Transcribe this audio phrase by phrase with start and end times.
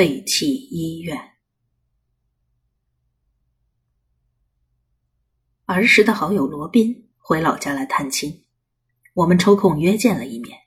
[0.00, 1.20] 废弃医院。
[5.66, 8.46] 儿时的好友罗宾回老家来探亲，
[9.12, 10.58] 我们抽空约见了一面。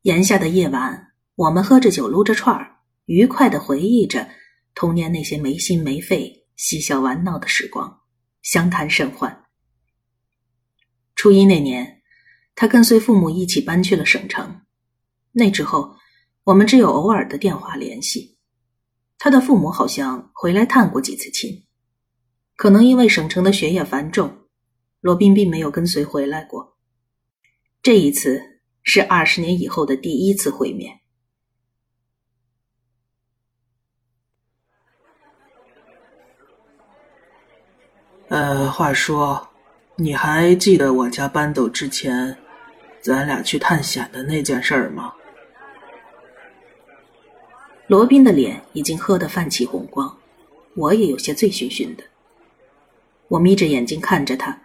[0.00, 4.30] 炎夏的夜晚，我们喝着酒，撸着串儿，愉快的回忆着
[4.74, 8.00] 童年那些没心没肺、嬉笑玩闹的时光，
[8.40, 9.44] 相谈甚欢。
[11.16, 12.00] 初一那年，
[12.54, 14.62] 他跟随父母一起搬去了省城。
[15.32, 15.98] 那之后，
[16.44, 18.36] 我们只有偶尔的电话联系。
[19.18, 21.62] 他的父母好像回来探过几次亲，
[22.56, 24.48] 可能因为省城的学业繁重，
[25.00, 26.76] 罗宾并没有跟随回来过。
[27.80, 30.98] 这一次是二十年以后的第一次会面。
[38.28, 39.48] 呃，话说，
[39.94, 42.36] 你还记得我家搬走之前，
[43.00, 45.12] 咱俩去探险的那件事儿吗？
[47.88, 50.16] 罗宾的脸已经喝得泛起红光，
[50.74, 52.04] 我也有些醉醺醺的。
[53.28, 54.62] 我眯着眼睛看着他，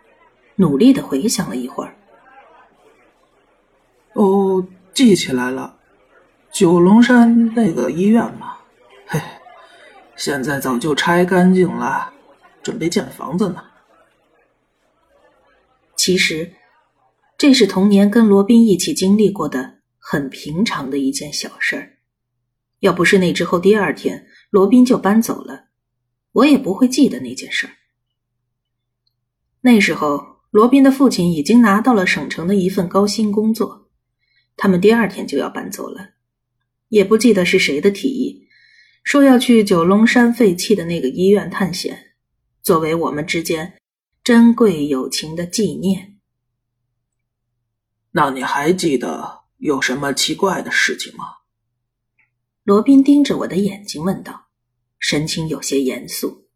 [0.55, 1.95] 努力的回想了一会儿。
[4.13, 5.77] 哦，记起来了，
[6.51, 8.57] 九龙山那个医院嘛，
[9.05, 9.19] 嘿，
[10.15, 12.13] 现在早就拆干净了，
[12.61, 13.63] 准备建房子呢。
[15.95, 16.53] 其实，
[17.37, 21.96] 这是童年跟罗宾一起经历过的很平常的一件小事儿。
[22.79, 25.67] 要不是那之后第二天罗宾就搬走了，
[26.31, 27.73] 我也不会记得那件事儿。
[29.61, 33.89] 那时候，罗宾的父亲已经拿到了省城的一份高薪工作，
[34.55, 36.11] 他们第二天就要搬走了。
[36.89, 38.47] 也不记得是谁的提议，
[39.03, 42.13] 说要去九龙山废弃的那个医院探险，
[42.63, 43.73] 作为我们之间
[44.23, 46.17] 珍贵友情的纪念。
[48.11, 51.25] 那你还记得有什么奇怪的事情吗？
[52.67, 54.49] 罗宾盯着我的眼睛问道，
[54.99, 56.49] 神情有些严肃。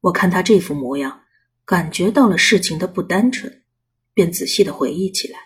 [0.00, 1.22] 我看他这副模样，
[1.64, 3.64] 感觉到了事情的不单纯，
[4.12, 5.38] 便仔细的回忆起来。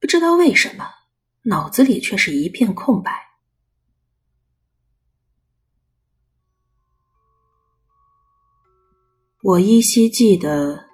[0.00, 0.88] 不知道为什么，
[1.42, 3.12] 脑子里却是一片空白。
[9.40, 10.86] 我依稀记得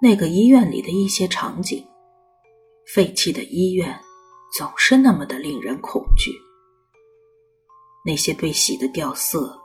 [0.00, 1.86] 那个医院里的一些场景，
[2.94, 4.05] 废弃的医院。
[4.56, 6.32] 总是那么的令人恐惧。
[8.06, 9.60] 那些被洗的掉色，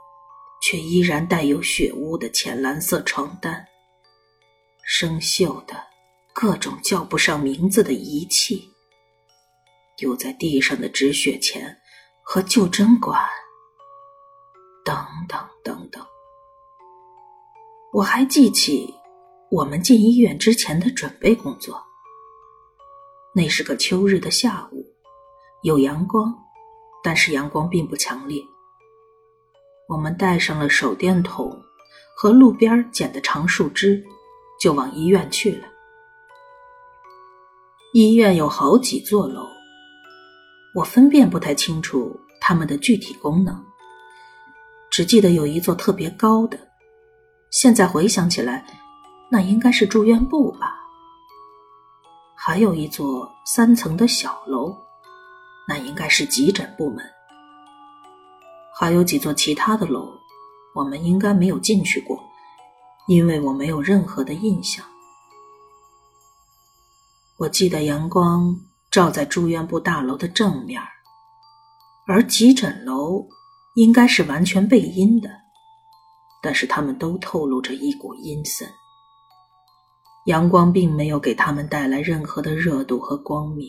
[0.60, 3.64] 却依然带有血污的浅蓝色床单，
[4.84, 5.74] 生锈的
[6.34, 8.68] 各种叫不上名字的仪器，
[9.96, 11.74] 丢在地上的止血钳
[12.22, 13.18] 和旧针管，
[14.84, 14.94] 等
[15.26, 16.04] 等等等。
[17.94, 18.92] 我还记起
[19.50, 21.82] 我们进医院之前的准备工作。
[23.34, 24.84] 那是个秋日的下午，
[25.62, 26.34] 有阳光，
[27.02, 28.42] 但是阳光并不强烈。
[29.88, 31.58] 我们带上了手电筒
[32.14, 34.04] 和路边捡的长树枝，
[34.60, 35.66] 就往医院去了。
[37.94, 39.46] 医院有好几座楼，
[40.74, 43.64] 我分辨不太清楚它们的具体功能，
[44.90, 46.58] 只记得有一座特别高的。
[47.50, 48.64] 现在回想起来，
[49.30, 50.81] 那应该是住院部吧。
[52.44, 54.76] 还有一座三层的小楼，
[55.68, 56.98] 那应该是急诊部门。
[58.74, 60.08] 还有几座其他的楼，
[60.74, 62.20] 我们应该没有进去过，
[63.06, 64.84] 因为我没有任何的印象。
[67.36, 68.60] 我记得阳光
[68.90, 70.82] 照在住院部大楼的正面，
[72.08, 73.24] 而急诊楼
[73.76, 75.30] 应该是完全背阴的，
[76.42, 78.68] 但是他们都透露着一股阴森。
[80.26, 83.68] 阳光并没有给他们带来任何的热度和光明，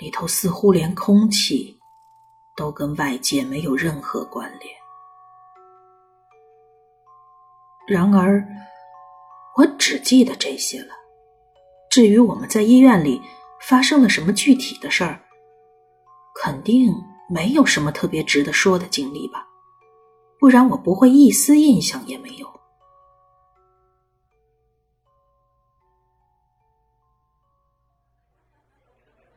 [0.00, 1.78] 里头似乎连空气
[2.56, 4.74] 都跟外界没有任何关联。
[7.86, 8.44] 然而，
[9.56, 10.94] 我只记得这些了。
[11.88, 13.20] 至于我们在医院里
[13.60, 15.20] 发生了什么具体的事儿，
[16.34, 16.92] 肯定
[17.28, 19.46] 没有什么特别值得说的经历吧，
[20.40, 22.61] 不然我不会一丝印象也没有。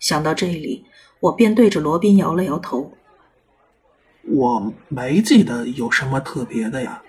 [0.05, 0.85] 想到这里，
[1.19, 2.91] 我便对着罗宾摇了摇头。
[4.21, 7.01] 我没记得有什么特别的呀。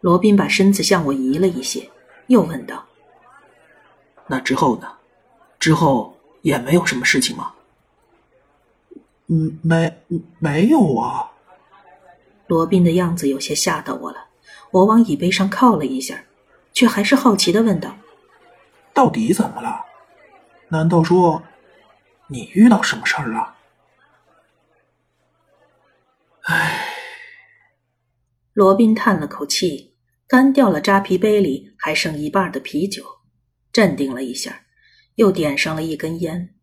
[0.00, 1.90] 罗宾把身子向我移了一些，
[2.28, 2.86] 又问道
[4.26, 4.90] ：“那之后呢？
[5.58, 7.52] 之后也没有什么事情吗
[9.28, 9.94] ？”“嗯，没，
[10.38, 11.32] 没有啊。”
[12.48, 14.24] 罗宾的样子有些吓到我了。
[14.70, 16.24] 我往椅背上靠了一下，
[16.72, 17.94] 却还是好奇的问道
[18.94, 19.84] ：“到底怎么了？
[20.68, 21.42] 难道说……”
[22.28, 23.56] 你遇到什么事儿了？
[26.42, 26.90] 唉。
[28.52, 29.96] 罗宾叹了口气，
[30.28, 33.04] 干掉了扎啤杯里还剩一半的啤酒，
[33.72, 34.64] 镇定了一下，
[35.16, 36.54] 又点上了一根烟。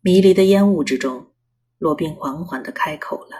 [0.00, 1.32] 迷离的烟雾之中，
[1.78, 3.36] 罗宾缓缓的开口了：“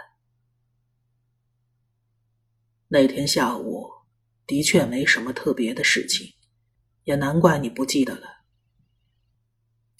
[2.89, 3.87] 那天下午
[4.47, 6.33] 的确没什么特别的事情，
[7.03, 8.38] 也难怪你不记得了。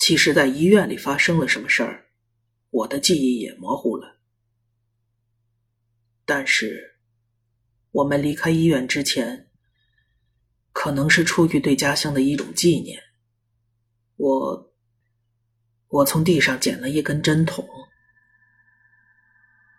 [0.09, 2.07] 其实，在医院里发生了什么事儿，
[2.71, 4.17] 我的记忆也模糊了。
[6.25, 6.95] 但是……”
[7.93, 9.51] 我们离开医院之前，
[10.71, 12.99] 可能是出于对家乡的一种纪念。
[14.15, 14.73] 我，
[15.89, 17.69] 我从地上捡了一根针筒。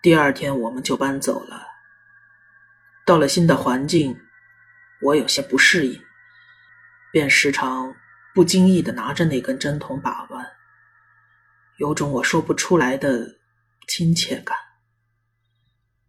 [0.00, 1.66] 第二天我们就搬走了。
[3.04, 4.16] 到了新的环境，
[5.02, 6.00] 我有些不适应，
[7.10, 7.92] 便时常
[8.34, 10.46] 不经意的拿着那根针筒把玩，
[11.78, 13.38] 有种我说不出来的
[13.88, 14.56] 亲切感。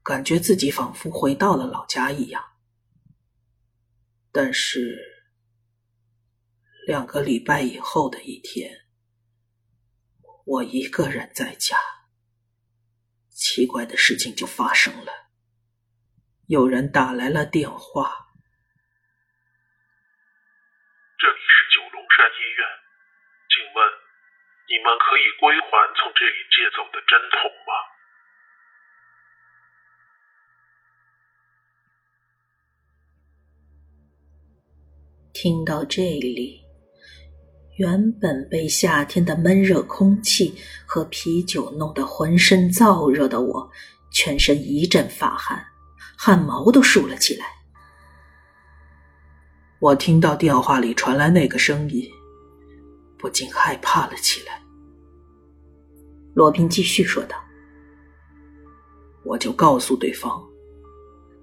[0.03, 2.43] 感觉自己仿佛回到了老家一样，
[4.31, 4.97] 但是
[6.87, 8.71] 两个礼拜以后的一天，
[10.45, 11.77] 我一个人在家，
[13.29, 15.11] 奇怪的事情就发生了。
[16.47, 18.11] 有人打来了电话，
[24.91, 27.71] 们可以归还从这里借走的针筒吗？
[35.33, 36.61] 听到这里，
[37.77, 40.53] 原本被夏天的闷热空气
[40.85, 43.71] 和啤酒弄得浑身燥热的我，
[44.11, 45.65] 全身一阵发汗，
[46.17, 47.45] 汗毛都竖了起来。
[49.79, 52.11] 我听到电话里传来那个声音，
[53.17, 54.60] 不禁害怕了起来。
[56.33, 57.35] 罗宾继续说道
[59.23, 60.41] ：“我就告诉对方，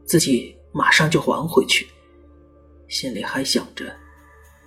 [0.04, 1.86] 自己马上就还回去。”
[2.88, 3.94] 心里还想着，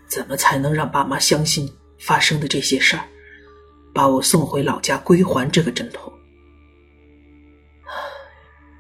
[0.07, 3.03] 怎么才能让爸妈相信发生的这些事儿，
[3.93, 6.13] 把我送回老家归还这个枕头。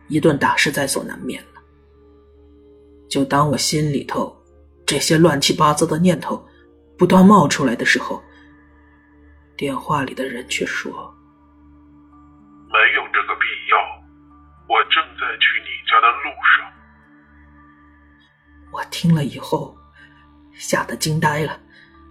[0.09, 1.61] 一顿打是在所难免了。
[3.09, 4.35] 就当我心里头
[4.85, 6.41] 这些乱七八糟的念头
[6.97, 8.21] 不断冒出来的时候，
[9.57, 11.11] 电话里的人却说
[19.01, 19.75] ：“听了以后，
[20.53, 21.59] 吓得惊呆了，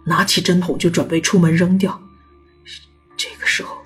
[0.05, 2.03] 拿起针筒就准备出门扔掉。
[3.17, 3.81] 这个时候，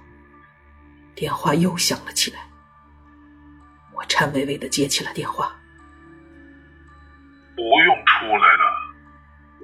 [1.14, 2.38] 电话又响了起来。
[3.92, 5.54] 我颤巍巍的接起了电话
[7.54, 8.64] ：“不用出来了，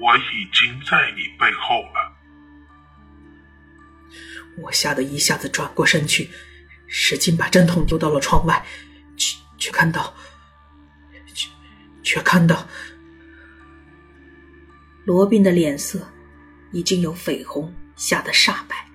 [0.03, 2.13] 我已经在你背后了。”
[4.61, 6.29] 我吓得一下子转过身去，
[6.87, 8.63] 使劲把针筒丢到了窗外，
[9.17, 10.15] 却却看到，
[11.33, 11.49] 却
[12.03, 12.69] 却看到。
[15.11, 16.07] 罗宾的脸色
[16.71, 18.89] 已经有绯红吓得煞白，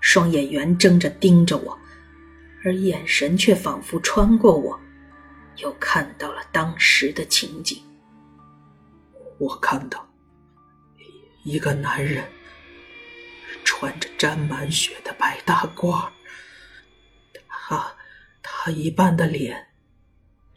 [0.00, 1.78] 双眼圆睁着盯着我，
[2.64, 4.76] 而眼神却仿佛穿过我，
[5.58, 7.80] 又看到了当时的情景。
[9.38, 10.04] 我看到
[11.44, 12.28] 一个男人
[13.62, 16.08] 穿着沾满血的白大褂，
[17.46, 17.94] 他
[18.42, 19.68] 他一半的脸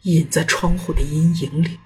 [0.01, 1.77] 隐在窗户的阴影里。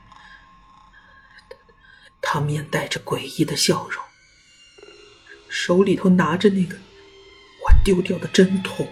[2.30, 4.04] 他面带着诡异的笑容，
[5.48, 8.86] 手里头拿着那个我丢掉的针筒。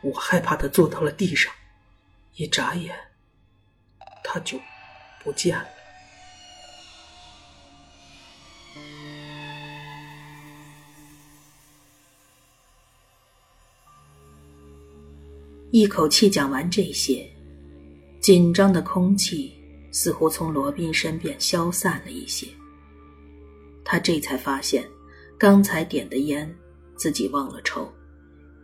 [0.00, 1.52] 我害怕的坐到了地上，
[2.36, 2.96] 一眨眼，
[4.24, 4.58] 他就
[5.22, 5.66] 不见了。
[15.70, 17.30] 一口气讲完这些，
[18.22, 19.59] 紧张的空气。
[19.90, 22.46] 似乎从罗宾身边消散了一些，
[23.84, 24.88] 他这才发现，
[25.38, 26.52] 刚才点的烟
[26.96, 27.90] 自己忘了抽，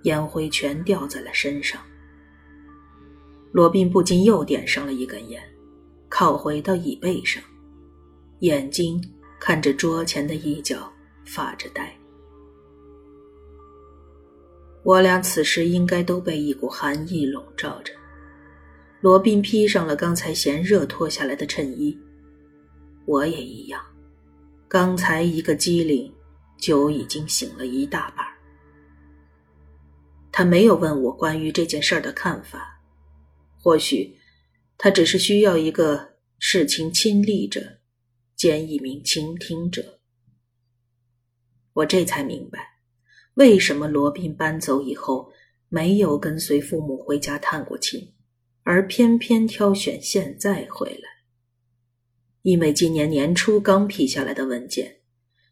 [0.03, 1.81] 烟灰全掉在了身上。
[3.53, 5.43] 罗宾不禁又点上了一根烟，
[6.09, 7.43] 靠回到椅背上，
[8.41, 9.03] 眼睛
[9.41, 10.93] 看着桌前的一角，
[11.25, 11.93] 发着呆。
[14.85, 17.93] 我俩此时应该都被一股寒意笼罩着。
[19.07, 21.97] 罗宾披上了刚才嫌热脱下来的衬衣，
[23.05, 23.81] 我也一样。
[24.67, 26.13] 刚才一个机灵，
[26.59, 28.27] 酒已经醒了一大半。
[30.33, 32.83] 他没有问我关于这件事的看法，
[33.63, 34.13] 或许
[34.77, 37.79] 他只是需要一个事情亲历者，
[38.35, 40.01] 兼一名倾听者。
[41.75, 42.59] 我这才明白，
[43.35, 45.31] 为什么罗宾搬走以后
[45.69, 48.13] 没有跟随父母回家探过亲，
[48.69, 51.09] 而偏偏挑选现在回来？
[52.43, 55.03] 因为今年年初刚批下来的文件，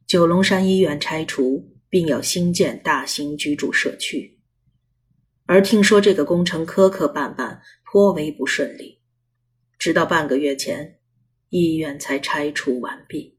[0.04, 4.40] 九龙山医院拆除，并要新建大型居住社区，
[5.46, 9.00] 而听说这个工程磕磕绊绊，颇为不顺利，
[9.78, 10.98] 直到半个月前，
[11.50, 13.38] 医院才拆除完毕。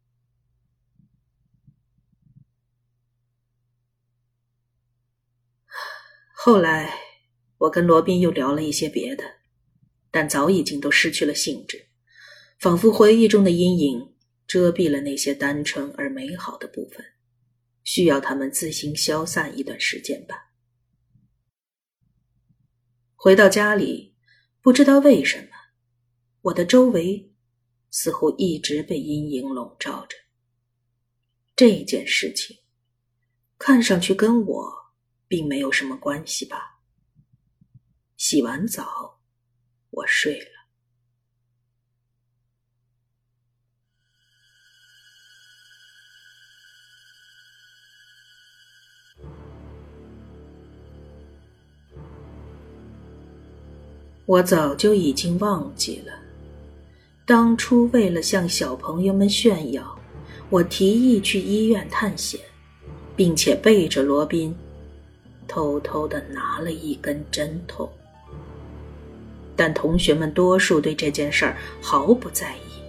[6.32, 6.94] 后来，
[7.58, 9.35] 我跟罗宾又聊了一些别的，
[10.15, 11.86] 但早已经都失去了兴致。
[12.57, 14.15] 仿佛回忆中的阴影
[14.48, 17.05] 遮蔽了那些单纯而美好的部分，
[17.84, 20.53] 需要他们自行消散一段时间吧。
[23.13, 24.15] 回到家里，
[24.62, 25.50] 不知道为什么，
[26.43, 27.34] 我的周围
[27.91, 30.15] 似乎一直被阴影笼罩着。
[31.57, 32.55] 这件事情
[33.57, 34.74] 看上去跟我
[35.27, 36.79] 并没有什么关系吧。
[38.15, 39.14] 洗完澡，
[39.96, 40.48] 我睡了。
[54.25, 56.12] 我早就已经忘记了，
[57.25, 59.98] 当初为了向小朋友们炫耀，
[60.50, 62.42] 我提议去医院探险，
[63.16, 64.54] 并且背着罗宾，
[65.48, 67.90] 偷偷的拿了一根针头。
[69.56, 72.82] 但同学们多数对这件事儿毫不在意，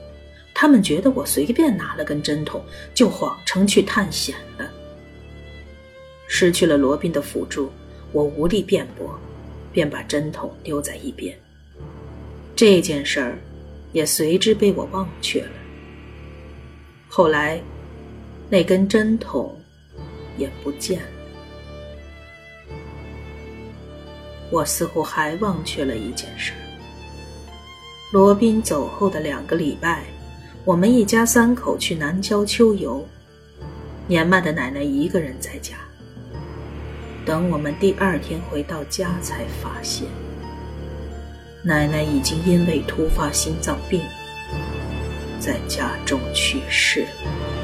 [0.54, 2.62] 他们觉得我随便拿了根针筒
[2.94, 4.70] 就谎称去探险了。
[6.26, 7.70] 失去了罗宾的辅助，
[8.12, 9.18] 我无力辩驳。
[9.72, 11.38] 便把针筒丢在一边，
[12.54, 13.38] 这件事儿
[13.92, 15.50] 也随之被我忘却了。
[17.08, 17.60] 后来，
[18.48, 19.54] 那根针筒
[20.38, 21.15] 也不见了。
[24.50, 26.52] 我似乎还忘却了一件事：
[28.12, 30.04] 罗宾走后的两个礼拜，
[30.64, 33.04] 我们一家三口去南郊秋游，
[34.06, 35.74] 年迈的奶奶一个人在家。
[37.24, 40.06] 等我们第二天回到家，才发现
[41.64, 44.00] 奶奶已经因为突发心脏病
[45.40, 47.55] 在家中去世了。